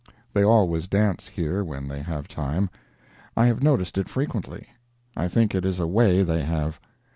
[0.33, 2.71] They always dance here when they have time.
[3.37, 4.65] I have noticed it frequently.
[5.15, 6.79] I think it is a way they have.